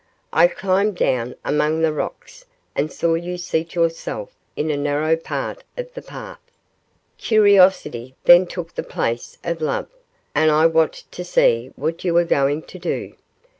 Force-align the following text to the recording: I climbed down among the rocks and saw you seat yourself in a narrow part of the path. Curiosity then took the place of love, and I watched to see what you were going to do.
I 0.33 0.47
climbed 0.47 0.95
down 0.97 1.35
among 1.45 1.83
the 1.83 1.93
rocks 1.93 2.45
and 2.75 2.91
saw 2.91 3.13
you 3.13 3.37
seat 3.37 3.75
yourself 3.75 4.31
in 4.55 4.71
a 4.71 4.75
narrow 4.75 5.15
part 5.15 5.63
of 5.77 5.93
the 5.93 6.01
path. 6.01 6.39
Curiosity 7.19 8.15
then 8.23 8.47
took 8.47 8.73
the 8.73 8.81
place 8.81 9.37
of 9.43 9.61
love, 9.61 9.89
and 10.33 10.49
I 10.49 10.65
watched 10.65 11.11
to 11.11 11.23
see 11.23 11.71
what 11.75 12.03
you 12.03 12.15
were 12.15 12.25
going 12.25 12.63
to 12.63 12.79
do. 12.79 13.13